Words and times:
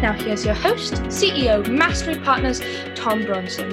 Now, 0.00 0.14
here's 0.14 0.46
your 0.46 0.54
host, 0.54 0.94
CEO 1.08 1.68
Mastery 1.68 2.16
Partners, 2.16 2.62
Tom 2.94 3.22
Bronson. 3.26 3.70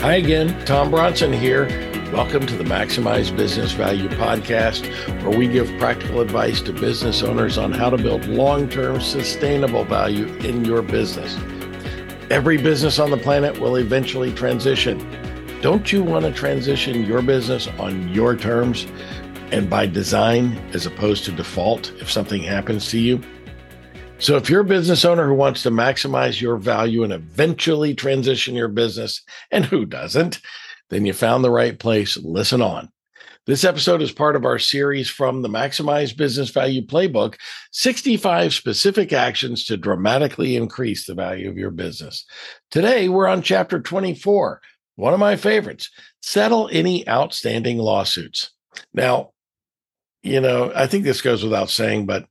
Hi 0.00 0.14
again, 0.14 0.64
Tom 0.64 0.90
Bronson 0.90 1.34
here. 1.34 1.66
Welcome 2.14 2.46
to 2.46 2.56
the 2.56 2.64
Maximize 2.64 3.36
Business 3.36 3.72
Value 3.72 4.08
podcast, 4.08 4.88
where 5.22 5.36
we 5.36 5.48
give 5.48 5.68
practical 5.78 6.22
advice 6.22 6.62
to 6.62 6.72
business 6.72 7.22
owners 7.22 7.58
on 7.58 7.72
how 7.72 7.90
to 7.90 7.98
build 7.98 8.24
long 8.24 8.70
term 8.70 9.02
sustainable 9.02 9.84
value 9.84 10.28
in 10.36 10.64
your 10.64 10.80
business. 10.80 11.36
Every 12.30 12.56
business 12.56 12.98
on 12.98 13.10
the 13.10 13.18
planet 13.18 13.60
will 13.60 13.76
eventually 13.76 14.32
transition. 14.32 14.98
Don't 15.60 15.92
you 15.92 16.02
want 16.02 16.24
to 16.24 16.32
transition 16.32 17.04
your 17.04 17.20
business 17.20 17.68
on 17.78 18.08
your 18.08 18.34
terms 18.34 18.86
and 19.52 19.68
by 19.68 19.84
design 19.84 20.56
as 20.72 20.86
opposed 20.86 21.26
to 21.26 21.32
default 21.32 21.92
if 22.00 22.10
something 22.10 22.42
happens 22.42 22.88
to 22.92 22.98
you? 22.98 23.22
So, 24.20 24.36
if 24.36 24.50
you're 24.50 24.62
a 24.62 24.64
business 24.64 25.04
owner 25.04 25.28
who 25.28 25.34
wants 25.34 25.62
to 25.62 25.70
maximize 25.70 26.40
your 26.40 26.56
value 26.56 27.04
and 27.04 27.12
eventually 27.12 27.94
transition 27.94 28.56
your 28.56 28.66
business, 28.66 29.22
and 29.52 29.64
who 29.64 29.86
doesn't, 29.86 30.40
then 30.90 31.06
you 31.06 31.12
found 31.12 31.44
the 31.44 31.52
right 31.52 31.78
place. 31.78 32.16
Listen 32.16 32.60
on. 32.60 32.88
This 33.46 33.62
episode 33.62 34.02
is 34.02 34.10
part 34.10 34.34
of 34.34 34.44
our 34.44 34.58
series 34.58 35.08
from 35.08 35.42
the 35.42 35.48
Maximize 35.48 36.16
Business 36.16 36.50
Value 36.50 36.84
Playbook 36.84 37.36
65 37.70 38.52
specific 38.52 39.12
actions 39.12 39.64
to 39.66 39.76
dramatically 39.76 40.56
increase 40.56 41.06
the 41.06 41.14
value 41.14 41.48
of 41.48 41.56
your 41.56 41.70
business. 41.70 42.26
Today, 42.72 43.08
we're 43.08 43.28
on 43.28 43.40
chapter 43.40 43.80
24, 43.80 44.60
one 44.96 45.14
of 45.14 45.20
my 45.20 45.36
favorites 45.36 45.90
settle 46.22 46.68
any 46.72 47.08
outstanding 47.08 47.78
lawsuits. 47.78 48.50
Now, 48.92 49.30
you 50.24 50.40
know, 50.40 50.72
I 50.74 50.88
think 50.88 51.04
this 51.04 51.22
goes 51.22 51.44
without 51.44 51.70
saying, 51.70 52.06
but 52.06 52.26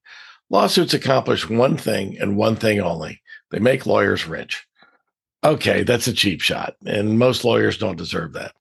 lawsuits 0.50 0.94
accomplish 0.94 1.50
one 1.50 1.78
thing 1.78 2.18
and 2.20 2.38
one 2.38 2.56
thing 2.56 2.80
only 2.80 3.22
they 3.52 3.60
make 3.60 3.86
lawyers 3.86 4.28
rich. 4.28 4.66
Okay, 5.44 5.84
that's 5.84 6.08
a 6.08 6.14
cheap 6.14 6.42
shot, 6.42 6.76
and 6.86 7.20
most 7.20 7.46
lawyers 7.46 7.78
don't 7.78 7.98
deserve 7.98 8.34
that. 8.34 8.54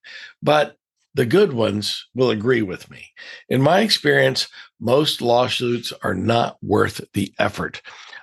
But 0.42 0.77
the 1.14 1.27
good 1.27 1.55
ones 1.55 2.07
will 2.14 2.31
agree 2.31 2.62
with 2.62 2.91
me. 2.91 3.07
In 3.48 3.62
my 3.62 3.81
experience, 3.81 4.48
most 4.79 5.23
lawsuits 5.23 5.92
are 6.03 6.14
not 6.14 6.59
worth 6.62 7.01
the 7.14 7.33
effort. 7.39 7.81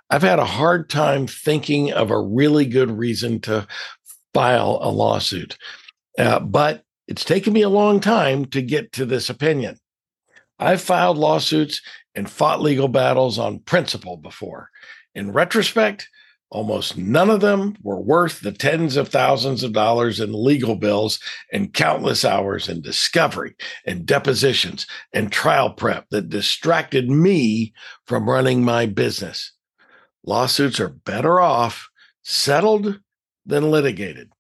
I've 0.10 0.22
had 0.22 0.38
a 0.38 0.46
hard 0.46 0.90
time 0.90 1.26
thinking 1.26 1.92
of 1.92 2.12
a 2.12 2.22
really 2.22 2.66
good 2.66 2.92
reason 2.92 3.40
to 3.42 3.68
file 4.34 4.78
a 4.82 4.92
lawsuit, 4.92 5.58
uh, 6.20 6.40
but 6.40 6.84
it's 7.08 7.26
taken 7.26 7.52
me 7.52 7.64
a 7.64 7.70
long 7.70 8.00
time 8.00 8.46
to 8.46 8.62
get 8.62 8.92
to 8.94 9.06
this 9.06 9.30
opinion. 9.30 9.80
I've 10.60 10.82
filed 10.82 11.18
lawsuits 11.18 11.82
and 12.16 12.30
fought 12.30 12.62
legal 12.62 12.88
battles 12.88 13.40
on 13.40 13.60
principle 13.60 14.18
before. 14.18 14.70
In 15.16 15.32
retrospect, 15.32 16.08
Almost 16.54 17.00
none 17.00 17.32
of 17.32 17.42
them 17.42 17.76
were 17.82 18.00
worth 18.00 18.42
the 18.42 18.52
tens 18.52 18.96
of 18.96 19.08
thousands 19.08 19.64
of 19.64 19.74
dollars 19.74 20.20
in 20.20 20.32
legal 20.32 20.76
bills 20.76 21.20
and 21.52 21.74
countless 21.74 22.24
hours 22.24 22.70
in 22.70 22.80
discovery 22.80 23.56
and 23.88 24.06
depositions 24.06 24.86
and 25.14 25.32
trial 25.32 25.72
prep 25.72 26.08
that 26.12 26.30
distracted 26.30 27.10
me 27.10 27.74
from 28.06 28.30
running 28.30 28.64
my 28.64 28.86
business. 28.86 29.52
Lawsuits 30.24 30.80
are 30.80 30.90
better 30.90 31.40
off 31.40 31.90
settled 32.22 33.00
than 33.48 33.72
litigated. 33.72 34.32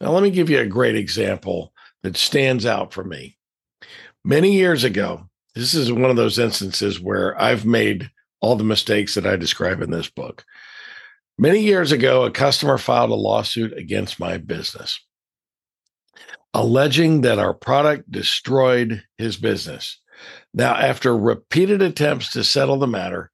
Now, 0.00 0.12
let 0.12 0.22
me 0.22 0.30
give 0.30 0.48
you 0.48 0.58
a 0.58 0.66
great 0.66 0.96
example 0.96 1.74
that 2.02 2.16
stands 2.16 2.64
out 2.64 2.94
for 2.94 3.04
me. 3.04 3.36
Many 4.24 4.54
years 4.54 4.84
ago, 4.84 5.28
this 5.54 5.74
is 5.74 5.92
one 5.92 6.10
of 6.10 6.16
those 6.16 6.38
instances 6.38 7.00
where 7.00 7.40
I've 7.40 7.66
made 7.66 8.10
all 8.40 8.56
the 8.56 8.64
mistakes 8.64 9.14
that 9.14 9.26
I 9.26 9.36
describe 9.36 9.82
in 9.82 9.90
this 9.90 10.08
book. 10.08 10.44
Many 11.38 11.60
years 11.60 11.92
ago, 11.92 12.24
a 12.24 12.30
customer 12.30 12.78
filed 12.78 13.10
a 13.10 13.14
lawsuit 13.14 13.76
against 13.76 14.20
my 14.20 14.38
business, 14.38 15.00
alleging 16.54 17.22
that 17.22 17.38
our 17.38 17.54
product 17.54 18.10
destroyed 18.10 19.02
his 19.18 19.36
business. 19.36 20.00
Now, 20.54 20.74
after 20.74 21.16
repeated 21.16 21.82
attempts 21.82 22.30
to 22.32 22.44
settle 22.44 22.78
the 22.78 22.86
matter, 22.86 23.30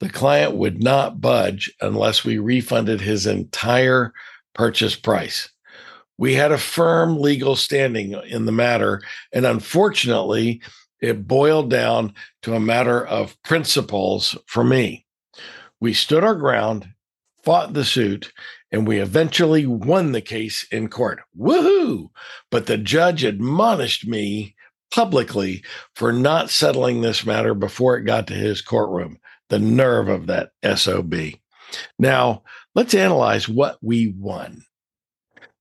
the 0.00 0.08
client 0.08 0.56
would 0.56 0.82
not 0.82 1.20
budge 1.20 1.72
unless 1.80 2.24
we 2.24 2.38
refunded 2.38 3.00
his 3.00 3.26
entire 3.26 4.12
purchase 4.54 4.96
price. 4.96 5.48
We 6.18 6.34
had 6.34 6.52
a 6.52 6.58
firm 6.58 7.18
legal 7.18 7.56
standing 7.56 8.12
in 8.28 8.46
the 8.46 8.52
matter, 8.52 9.02
and 9.32 9.46
unfortunately, 9.46 10.62
it 11.02 11.28
boiled 11.28 11.68
down 11.68 12.14
to 12.42 12.54
a 12.54 12.60
matter 12.60 13.04
of 13.04 13.40
principles 13.42 14.38
for 14.46 14.64
me. 14.64 15.04
We 15.80 15.92
stood 15.92 16.24
our 16.24 16.36
ground 16.36 16.88
fought 17.42 17.72
the 17.72 17.84
suit, 17.84 18.32
and 18.70 18.86
we 18.86 18.98
eventually 18.98 19.66
won 19.66 20.12
the 20.12 20.20
case 20.20 20.66
in 20.70 20.88
court. 20.88 21.20
Woohoo! 21.38 22.10
But 22.50 22.66
the 22.66 22.78
judge 22.78 23.24
admonished 23.24 24.06
me 24.06 24.54
publicly 24.92 25.64
for 25.94 26.12
not 26.12 26.50
settling 26.50 27.00
this 27.00 27.26
matter 27.26 27.54
before 27.54 27.96
it 27.96 28.04
got 28.04 28.26
to 28.28 28.34
his 28.34 28.62
courtroom. 28.62 29.18
The 29.48 29.58
nerve 29.58 30.08
of 30.08 30.26
that 30.28 30.50
SOB. 30.76 31.14
Now, 31.98 32.42
let's 32.74 32.94
analyze 32.94 33.48
what 33.48 33.78
we 33.82 34.14
won. 34.16 34.64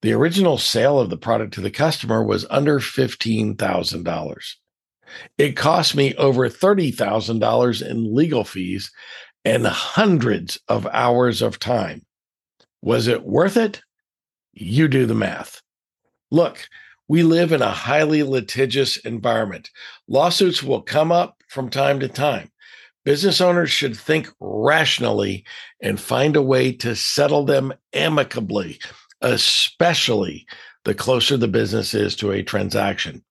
The 0.01 0.13
original 0.13 0.57
sale 0.57 0.99
of 0.99 1.09
the 1.09 1.17
product 1.17 1.53
to 1.55 1.61
the 1.61 1.71
customer 1.71 2.23
was 2.23 2.45
under 2.49 2.79
$15,000. 2.79 4.55
It 5.37 5.57
cost 5.57 5.95
me 5.95 6.15
over 6.15 6.49
$30,000 6.49 7.87
in 7.87 8.15
legal 8.15 8.43
fees 8.43 8.91
and 9.43 9.65
hundreds 9.65 10.59
of 10.67 10.87
hours 10.87 11.41
of 11.41 11.59
time. 11.59 12.05
Was 12.81 13.07
it 13.07 13.23
worth 13.23 13.57
it? 13.57 13.81
You 14.53 14.87
do 14.87 15.05
the 15.05 15.15
math. 15.15 15.61
Look, 16.29 16.67
we 17.07 17.23
live 17.23 17.51
in 17.51 17.61
a 17.61 17.71
highly 17.71 18.23
litigious 18.23 18.97
environment. 18.97 19.69
Lawsuits 20.07 20.63
will 20.63 20.81
come 20.81 21.11
up 21.11 21.37
from 21.47 21.69
time 21.69 21.99
to 21.99 22.07
time. 22.07 22.49
Business 23.03 23.41
owners 23.41 23.71
should 23.71 23.97
think 23.97 24.29
rationally 24.39 25.43
and 25.81 25.99
find 25.99 26.35
a 26.35 26.41
way 26.41 26.71
to 26.73 26.95
settle 26.95 27.43
them 27.45 27.73
amicably, 27.93 28.79
especially 29.21 30.45
the 30.85 30.93
closer 30.93 31.35
the 31.35 31.47
business 31.47 31.93
is 31.93 32.15
to 32.17 32.31
a 32.31 32.43
transaction. 32.43 33.23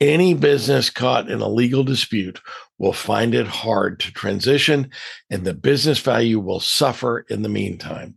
Any 0.00 0.32
business 0.32 0.88
caught 0.88 1.30
in 1.30 1.40
a 1.40 1.48
legal 1.48 1.84
dispute 1.84 2.40
will 2.78 2.94
find 2.94 3.34
it 3.34 3.46
hard 3.46 4.00
to 4.00 4.12
transition, 4.12 4.90
and 5.28 5.44
the 5.44 5.54
business 5.54 5.98
value 5.98 6.40
will 6.40 6.60
suffer 6.60 7.26
in 7.28 7.42
the 7.42 7.50
meantime. 7.50 8.16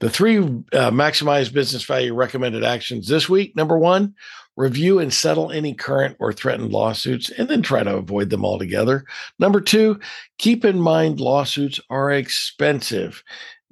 The 0.00 0.08
three 0.08 0.38
uh, 0.38 0.90
maximize 0.90 1.52
business 1.52 1.84
value 1.84 2.14
recommended 2.14 2.64
actions 2.64 3.08
this 3.08 3.28
week 3.28 3.56
number 3.56 3.76
one, 3.76 4.14
review 4.56 4.98
and 4.98 5.12
settle 5.12 5.50
any 5.50 5.74
current 5.74 6.16
or 6.18 6.32
threatened 6.32 6.72
lawsuits 6.72 7.30
and 7.30 7.48
then 7.48 7.62
try 7.62 7.82
to 7.82 7.96
avoid 7.96 8.30
them 8.30 8.44
altogether. 8.44 9.04
Number 9.38 9.60
two, 9.60 10.00
keep 10.38 10.64
in 10.64 10.80
mind 10.80 11.20
lawsuits 11.20 11.80
are 11.90 12.10
expensive, 12.10 13.22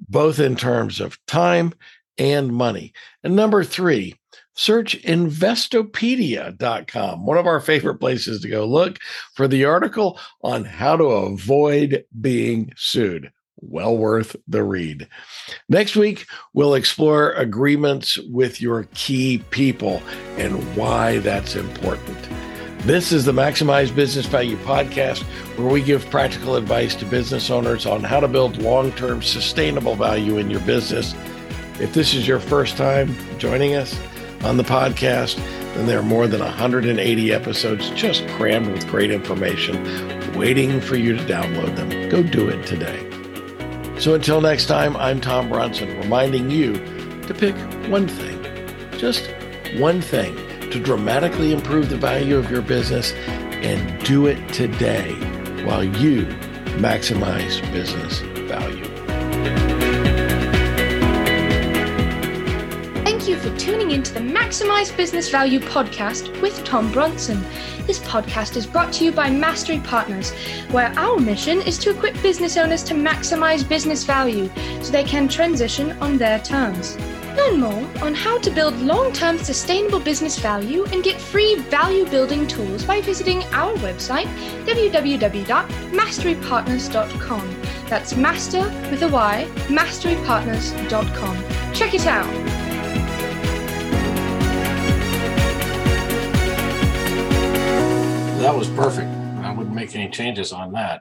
both 0.09 0.39
in 0.39 0.55
terms 0.55 0.99
of 0.99 1.17
time 1.27 1.73
and 2.17 2.53
money. 2.53 2.93
And 3.23 3.35
number 3.35 3.63
three, 3.63 4.15
search 4.57 5.01
investopedia.com, 5.03 7.25
one 7.25 7.37
of 7.37 7.47
our 7.47 7.61
favorite 7.61 7.99
places 7.99 8.41
to 8.41 8.49
go 8.49 8.65
look 8.65 8.99
for 9.33 9.47
the 9.47 9.63
article 9.63 10.19
on 10.41 10.65
how 10.65 10.97
to 10.97 11.05
avoid 11.05 12.03
being 12.19 12.73
sued. 12.75 13.31
Well 13.59 13.97
worth 13.97 14.35
the 14.47 14.63
read. 14.63 15.07
Next 15.69 15.95
week, 15.95 16.27
we'll 16.53 16.75
explore 16.75 17.31
agreements 17.33 18.17
with 18.29 18.61
your 18.61 18.87
key 18.93 19.43
people 19.49 20.01
and 20.37 20.63
why 20.75 21.17
that's 21.19 21.55
important. 21.55 22.17
This 22.81 23.11
is 23.11 23.25
the 23.25 23.31
Maximize 23.31 23.93
Business 23.93 24.27
Value 24.27 24.57
podcast, 24.57 25.23
where 25.57 25.67
we 25.67 25.81
give 25.81 26.07
practical 26.09 26.55
advice 26.55 26.93
to 26.95 27.05
business 27.05 27.49
owners 27.49 27.85
on 27.85 28.03
how 28.03 28.19
to 28.19 28.27
build 28.27 28.61
long 28.61 28.91
term 28.91 29.23
sustainable 29.23 29.95
value 29.95 30.37
in 30.37 30.51
your 30.51 30.61
business. 30.61 31.15
If 31.79 31.93
this 31.93 32.13
is 32.13 32.27
your 32.27 32.39
first 32.39 32.77
time 32.77 33.15
joining 33.39 33.75
us, 33.75 33.99
on 34.43 34.57
the 34.57 34.63
podcast, 34.63 35.39
and 35.75 35.87
there 35.87 35.99
are 35.99 36.03
more 36.03 36.27
than 36.27 36.41
180 36.41 37.33
episodes 37.33 37.89
just 37.91 38.27
crammed 38.29 38.71
with 38.71 38.87
great 38.87 39.11
information 39.11 39.83
waiting 40.37 40.79
for 40.79 40.95
you 40.95 41.15
to 41.15 41.23
download 41.23 41.75
them. 41.75 42.09
Go 42.09 42.21
do 42.21 42.47
it 42.47 42.65
today. 42.65 43.03
So 43.99 44.13
until 44.13 44.41
next 44.41 44.67
time, 44.67 44.95
I'm 44.97 45.19
Tom 45.19 45.49
Bronson, 45.49 45.97
reminding 45.97 46.51
you 46.51 46.73
to 47.23 47.33
pick 47.33 47.55
one 47.89 48.07
thing, 48.07 48.43
just 48.97 49.31
one 49.77 50.01
thing 50.01 50.35
to 50.69 50.79
dramatically 50.79 51.51
improve 51.51 51.89
the 51.89 51.97
value 51.97 52.37
of 52.37 52.51
your 52.51 52.61
business 52.61 53.13
and 53.13 54.05
do 54.05 54.27
it 54.27 54.53
today 54.53 55.13
while 55.65 55.83
you 55.83 56.25
maximize 56.77 57.59
business 57.71 58.19
value. 58.47 58.96
Thank 63.27 63.43
you 63.43 63.51
for 63.51 63.59
tuning 63.59 63.91
in 63.91 64.03
to 64.03 64.13
the 64.13 64.21
Maximize 64.21 64.95
Business 64.95 65.27
Value 65.27 65.59
podcast 65.59 66.41
with 66.41 66.63
Tom 66.63 66.89
Bronson. 66.93 67.43
This 67.85 67.99
podcast 67.99 68.55
is 68.55 68.65
brought 68.65 68.93
to 68.93 69.03
you 69.03 69.11
by 69.11 69.29
Mastery 69.29 69.81
Partners, 69.81 70.31
where 70.71 70.97
our 70.97 71.19
mission 71.19 71.61
is 71.63 71.77
to 71.79 71.89
equip 71.89 72.13
business 72.21 72.55
owners 72.55 72.83
to 72.83 72.93
maximize 72.93 73.67
business 73.67 74.05
value 74.05 74.49
so 74.81 74.93
they 74.93 75.03
can 75.03 75.27
transition 75.27 75.91
on 76.01 76.17
their 76.17 76.39
terms. 76.39 76.97
Learn 77.35 77.59
more 77.59 77.85
on 78.01 78.15
how 78.15 78.37
to 78.37 78.49
build 78.49 78.79
long 78.79 79.11
term 79.11 79.37
sustainable 79.37 79.99
business 79.99 80.39
value 80.39 80.85
and 80.93 81.03
get 81.03 81.19
free 81.19 81.55
value 81.55 82.05
building 82.05 82.47
tools 82.47 82.85
by 82.85 83.01
visiting 83.01 83.43
our 83.51 83.73
website, 83.79 84.27
www.masterypartners.com. 84.65 87.61
That's 87.89 88.15
master 88.15 88.63
with 88.89 89.03
a 89.03 89.09
Y, 89.09 89.45
masterypartners.com. 89.67 91.73
Check 91.73 91.93
it 91.93 92.05
out. 92.05 92.66
That 98.37 98.55
was 98.55 98.67
perfect. 98.69 99.09
I 99.43 99.51
wouldn't 99.51 99.75
make 99.75 99.95
any 99.95 100.09
changes 100.09 100.51
on 100.53 100.71
that. 100.73 100.95